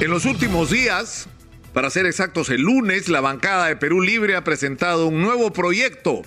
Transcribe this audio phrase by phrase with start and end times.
[0.00, 1.28] En los últimos días,
[1.74, 6.22] para ser exactos el lunes, la bancada de Perú Libre ha presentado un nuevo proyecto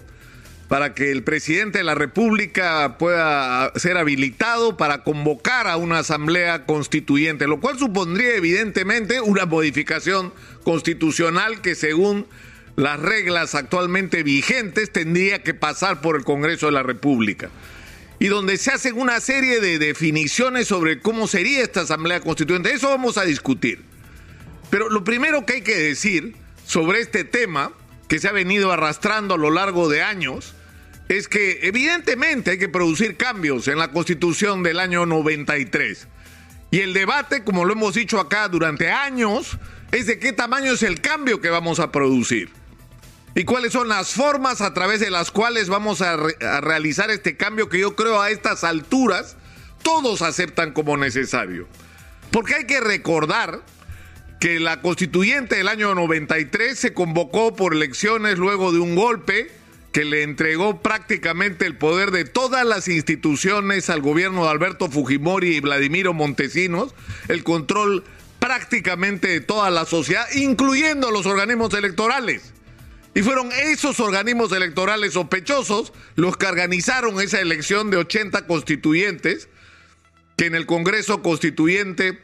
[0.68, 6.68] para que el presidente de la República pueda ser habilitado para convocar a una asamblea
[6.68, 10.32] constituyente, lo cual supondría evidentemente una modificación
[10.64, 12.28] constitucional que según
[12.76, 17.50] las reglas actualmente vigentes tendría que pasar por el Congreso de la República
[18.20, 22.72] y donde se hacen una serie de definiciones sobre cómo sería esta Asamblea Constituyente.
[22.72, 23.84] Eso vamos a discutir.
[24.70, 27.72] Pero lo primero que hay que decir sobre este tema,
[28.08, 30.56] que se ha venido arrastrando a lo largo de años,
[31.10, 36.08] es que evidentemente hay que producir cambios en la Constitución del año 93.
[36.72, 39.58] Y el debate, como lo hemos dicho acá durante años,
[39.92, 42.50] es de qué tamaño es el cambio que vamos a producir
[43.36, 46.18] y cuáles son las formas a través de las cuales vamos a,
[46.62, 49.38] realizar este cambio que yo creo a estas alturas
[49.82, 51.68] todos aceptan como necesario.
[52.32, 53.62] Porque hay que recordar
[54.40, 59.52] que la constituyente del año 93 se convocó por elecciones luego de un golpe
[59.92, 65.56] que le entregó prácticamente el poder de todas las instituciones al gobierno de Alberto Fujimori
[65.56, 66.96] y Vladimiro Montesinos,
[67.28, 68.04] el control
[68.40, 72.53] prácticamente de toda la sociedad, incluyendo los organismos electorales.
[73.16, 79.50] Y fueron esos organismos electorales sospechosos los que organizaron esa elección de 80 constituyentes
[80.36, 82.20] que en el Congreso Constituyente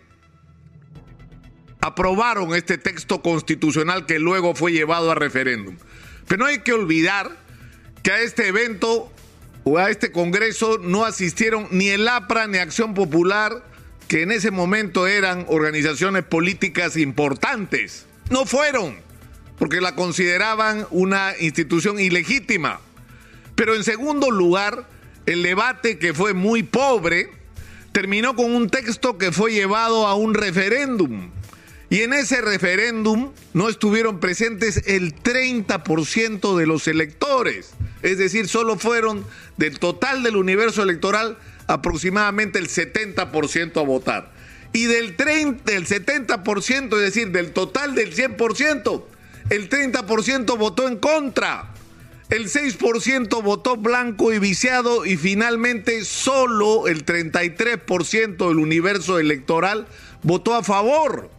[1.82, 5.78] aprobaron este texto constitucional que luego fue llevado a referéndum.
[6.28, 7.32] Pero no hay que olvidar
[8.04, 9.12] que a este evento
[9.64, 13.64] o a este Congreso no asistieron ni el APRA ni Acción Popular,
[14.08, 18.08] que en ese momento eran organizaciones políticas importantes.
[18.32, 18.98] No fueron
[19.60, 22.80] porque la consideraban una institución ilegítima.
[23.56, 24.88] Pero en segundo lugar,
[25.26, 27.30] el debate que fue muy pobre
[27.92, 31.30] terminó con un texto que fue llevado a un referéndum.
[31.90, 37.72] Y en ese referéndum no estuvieron presentes el 30% de los electores.
[38.02, 39.26] Es decir, solo fueron
[39.58, 44.32] del total del universo electoral aproximadamente el 70% a votar.
[44.72, 49.04] Y del, 30, del 70%, es decir, del total del 100%,
[49.50, 51.74] el 30% votó en contra,
[52.30, 59.88] el 6% votó blanco y viciado y finalmente solo el 33% del universo electoral
[60.22, 61.32] votó a favor.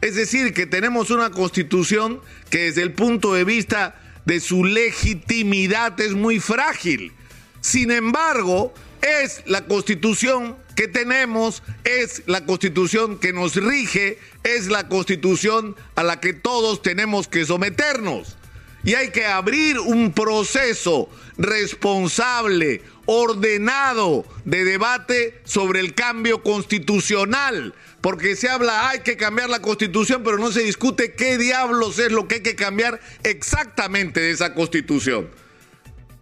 [0.00, 2.20] Es decir, que tenemos una constitución
[2.50, 7.12] que desde el punto de vista de su legitimidad es muy frágil.
[7.60, 14.88] Sin embargo, es la constitución que tenemos, es la constitución que nos rige, es la
[14.88, 18.36] constitución a la que todos tenemos que someternos.
[18.84, 27.74] Y hay que abrir un proceso responsable, ordenado de debate sobre el cambio constitucional.
[28.00, 32.10] Porque se habla, hay que cambiar la constitución, pero no se discute qué diablos es
[32.10, 35.30] lo que hay que cambiar exactamente de esa constitución.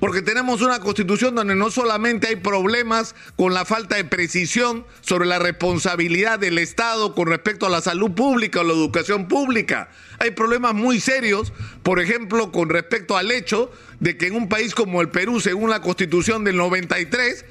[0.01, 5.27] Porque tenemos una constitución donde no solamente hay problemas con la falta de precisión sobre
[5.27, 9.91] la responsabilidad del Estado con respecto a la salud pública o la educación pública.
[10.19, 11.53] Hay problemas muy serios,
[11.83, 15.69] por ejemplo, con respecto al hecho de que en un país como el Perú, según
[15.69, 17.45] la constitución del 93,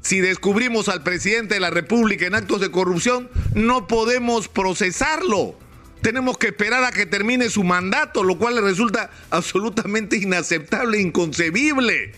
[0.00, 5.61] si descubrimos al presidente de la República en actos de corrupción, no podemos procesarlo
[6.02, 12.12] tenemos que esperar a que termine su mandato, lo cual le resulta absolutamente inaceptable inconcebible.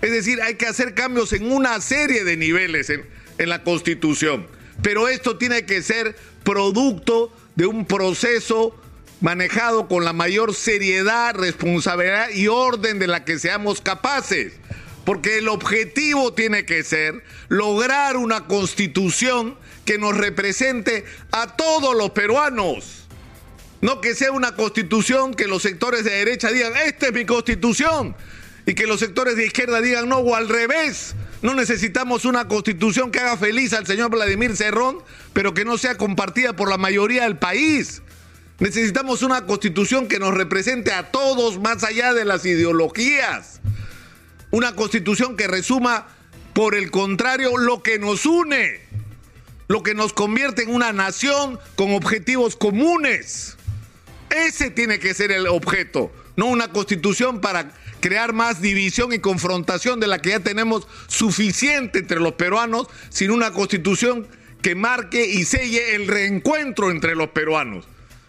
[0.00, 3.04] Es decir, hay que hacer cambios en una serie de niveles en,
[3.36, 4.46] en la Constitución.
[4.82, 8.74] Pero esto tiene que ser producto de un proceso
[9.20, 14.54] manejado con la mayor seriedad, responsabilidad y orden de la que seamos capaces.
[15.04, 22.10] Porque el objetivo tiene que ser lograr una constitución que nos represente a todos los
[22.10, 22.97] peruanos
[23.80, 28.16] no que sea una constitución que los sectores de derecha digan, esta es mi constitución.
[28.66, 31.14] Y que los sectores de izquierda digan, no, o al revés.
[31.40, 34.98] No necesitamos una constitución que haga feliz al señor Vladimir Cerrón,
[35.32, 38.02] pero que no sea compartida por la mayoría del país.
[38.58, 43.60] Necesitamos una constitución que nos represente a todos más allá de las ideologías.
[44.50, 46.08] Una constitución que resuma,
[46.54, 48.80] por el contrario, lo que nos une,
[49.68, 53.57] lo que nos convierte en una nación con objetivos comunes.
[54.30, 60.00] Ese tiene que ser el objeto, no una constitución para crear más división y confrontación
[60.00, 64.28] de la que ya tenemos suficiente entre los peruanos, sino una constitución
[64.62, 67.86] que marque y selle el reencuentro entre los peruanos.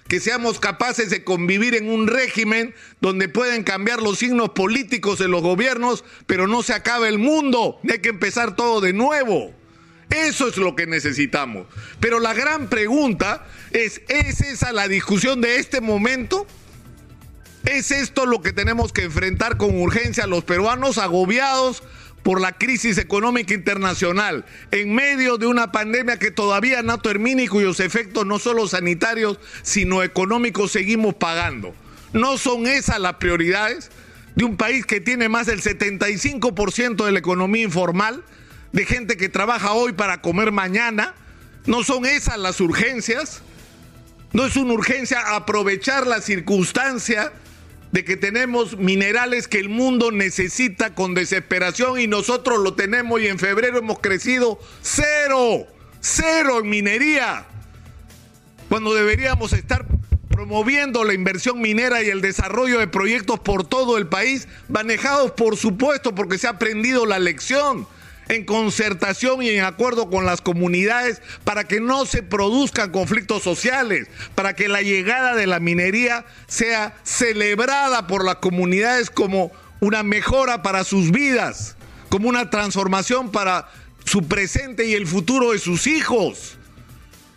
[0.07, 5.27] Que seamos capaces de convivir en un régimen donde pueden cambiar los signos políticos de
[5.27, 7.79] los gobiernos, pero no se acabe el mundo.
[7.87, 9.53] Hay que empezar todo de nuevo.
[10.09, 11.67] Eso es lo que necesitamos.
[11.99, 16.47] Pero la gran pregunta es, ¿es esa la discusión de este momento?
[17.65, 21.83] ¿Es esto lo que tenemos que enfrentar con urgencia los peruanos agobiados
[22.23, 27.47] por la crisis económica internacional, en medio de una pandemia que todavía no termina y
[27.47, 31.73] cuyos efectos no solo sanitarios, sino económicos seguimos pagando?
[32.11, 33.91] ¿No son esas las prioridades
[34.35, 38.23] de un país que tiene más del 75% de la economía informal,
[38.71, 41.15] de gente que trabaja hoy para comer mañana?
[41.65, 43.41] ¿No son esas las urgencias?
[44.31, 47.31] ¿No es una urgencia aprovechar la circunstancia
[47.91, 53.27] de que tenemos minerales que el mundo necesita con desesperación y nosotros lo tenemos y
[53.27, 55.65] en febrero hemos crecido cero,
[55.99, 57.45] cero en minería,
[58.69, 59.87] cuando deberíamos estar
[60.29, 65.57] promoviendo la inversión minera y el desarrollo de proyectos por todo el país, manejados por
[65.57, 67.87] supuesto porque se ha aprendido la lección
[68.29, 74.07] en concertación y en acuerdo con las comunidades para que no se produzcan conflictos sociales,
[74.35, 80.61] para que la llegada de la minería sea celebrada por las comunidades como una mejora
[80.61, 81.75] para sus vidas,
[82.09, 83.67] como una transformación para
[84.05, 86.57] su presente y el futuro de sus hijos.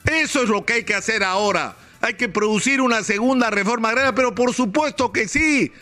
[0.04, 1.76] Eso es lo que hay que hacer ahora.
[2.02, 5.72] Hay que producir una segunda reforma agraria, pero por supuesto que sí,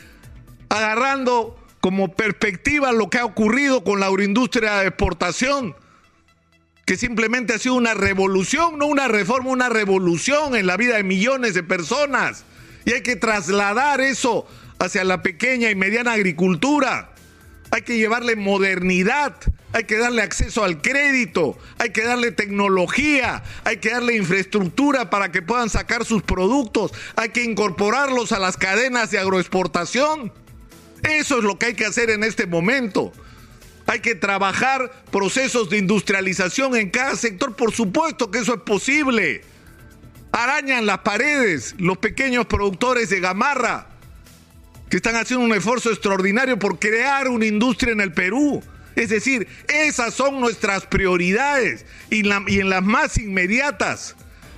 [0.69, 5.75] agarrando como perspectiva lo que ha ocurrido con la agroindustria de exportación,
[6.85, 11.05] que simplemente ha sido una revolución, no una reforma, una revolución en la vida de
[11.05, 12.45] millones de personas.
[12.85, 14.47] Y hay que trasladar eso
[14.79, 17.13] hacia la pequeña y mediana agricultura.
[17.71, 19.37] Hay que llevarle modernidad,
[19.73, 25.31] hay que darle acceso al crédito, hay que darle tecnología, hay que darle infraestructura para
[25.31, 30.33] que puedan sacar sus productos, hay que incorporarlos a las cadenas de agroexportación.
[31.03, 33.13] Eso es lo que hay que hacer en este momento.
[33.87, 37.57] Hay que trabajar procesos de industrialización en cada sector.
[37.57, 39.43] Por supuesto que eso es posible.
[40.33, 43.89] Arañan las paredes los pequeños productores de gamarra
[44.89, 48.63] que están haciendo un esfuerzo extraordinario por crear una industria en el Perú.
[48.97, 54.17] Es decir, esas son nuestras prioridades y, en las más inmediatas,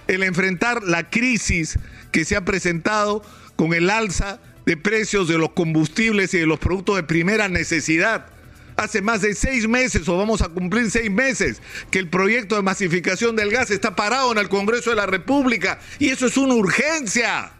[0.08, 1.78] el enfrentar la crisis
[2.10, 3.22] que se ha presentado
[3.56, 8.26] con el alza de precios de los combustibles y de los productos de primera necesidad.
[8.76, 11.60] Hace más de seis meses, o vamos a cumplir seis meses,
[11.90, 15.78] que el proyecto de masificación del gas está parado en el Congreso de la República.
[15.98, 17.52] Y eso es una urgencia.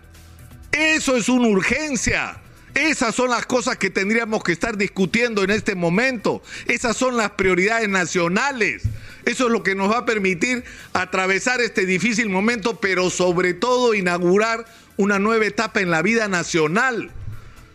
[0.73, 2.39] Eso es una urgencia.
[2.75, 6.43] Esas son las cosas que tendríamos que estar discutiendo en este momento.
[6.67, 8.85] Esas son las prioridades nacionales.
[9.27, 10.65] Eso es lo que nos va a permitir
[10.95, 14.65] atravesar este difícil momento, pero sobre todo inaugurar
[15.03, 17.11] una nueva etapa en la vida nacional.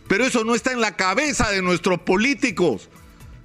[0.08, 2.90] Pero eso no está en la cabeza de nuestros políticos,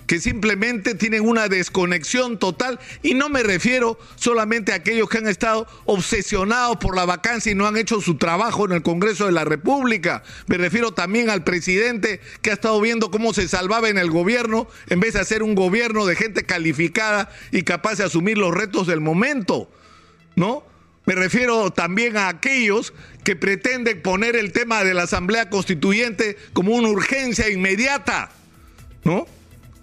[0.07, 2.79] que simplemente tienen una desconexión total.
[3.03, 7.57] Y no me refiero solamente a aquellos que han estado obsesionados por la vacancia y
[7.57, 10.23] no han hecho su trabajo en el Congreso de la República.
[10.47, 14.69] Me refiero también al presidente que ha estado viendo cómo se salvaba en el gobierno
[14.89, 18.87] en vez de hacer un gobierno de gente calificada y capaz de asumir los retos
[18.87, 19.69] del momento.
[20.37, 20.72] ¿No?
[21.05, 22.93] Me refiero también a aquellos
[23.25, 28.31] que pretenden poner el tema de la Asamblea Constituyente como una urgencia inmediata,
[29.05, 29.27] ¿no?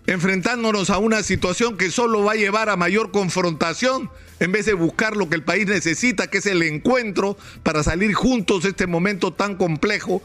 [0.07, 4.73] Enfrentándonos a una situación que solo va a llevar a mayor confrontación en vez de
[4.73, 8.87] buscar lo que el país necesita, que es el encuentro para salir juntos de este
[8.87, 10.21] momento tan complejo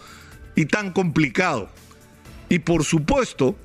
[0.54, 1.68] y tan complicado.
[2.48, 3.56] Y por supuesto,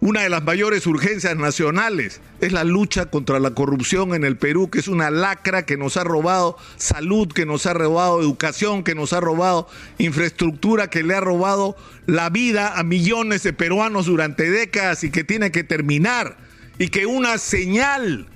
[0.00, 4.70] una de las mayores urgencias nacionales es la lucha contra la corrupción en el Perú,
[4.70, 8.94] que es una lacra que nos ha robado salud, que nos ha robado educación, que
[8.94, 11.76] nos ha robado infraestructura, que le ha robado
[12.06, 16.38] la vida a millones de peruanos durante décadas y que tiene que terminar.
[16.78, 18.26] Y que una señal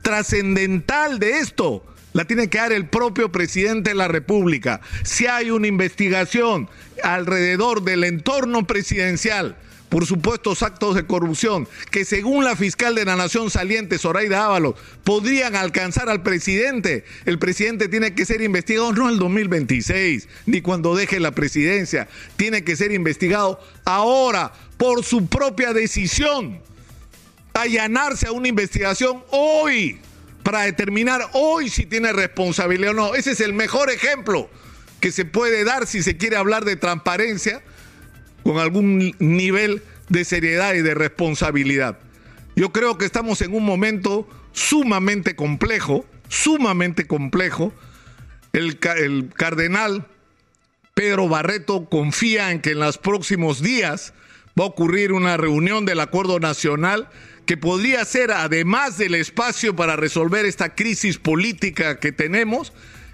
[0.00, 4.80] trascendental de esto la tiene que dar el propio presidente de la República.
[5.02, 6.70] Si hay una investigación
[7.02, 9.56] alrededor del entorno presidencial,
[9.92, 14.74] por supuestos actos de corrupción que según la fiscal de la Nación saliente, Zoraida Ábalos,
[15.04, 17.04] podrían alcanzar al presidente.
[17.26, 22.08] El presidente tiene que ser investigado no en el 2026, ni cuando deje la presidencia.
[22.36, 26.62] Tiene que ser investigado ahora por su propia decisión.
[27.52, 30.00] Allanarse a una investigación hoy
[30.42, 33.14] para determinar hoy si tiene responsabilidad o no.
[33.14, 34.48] Ese es el mejor ejemplo
[35.00, 37.62] que se puede dar si se quiere hablar de transparencia
[38.42, 41.98] con algún nivel de seriedad y de responsabilidad.
[42.54, 47.72] Yo creo que estamos en un momento sumamente complejo, sumamente complejo.
[48.52, 50.06] El, cardenal
[50.94, 54.12] Pedro Barreto confía en que en los próximos días
[54.58, 57.08] va a ocurrir una reunión del Acuerdo Nacional
[57.46, 62.72] que podría ser, además del espacio para resolver esta crisis política que tenemos,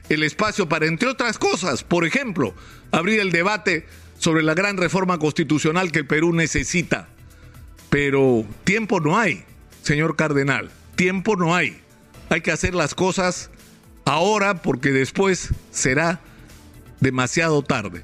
[0.08, 2.54] el espacio para, entre otras cosas, por ejemplo,
[2.90, 3.86] abrir el debate
[4.18, 7.08] sobre la gran reforma constitucional que el Perú necesita.
[7.90, 9.44] Pero tiempo no hay,
[9.82, 11.80] señor Cardenal, tiempo no hay.
[12.28, 13.50] Hay que hacer las cosas
[14.04, 16.20] ahora porque después será
[17.00, 17.96] demasiado tarde.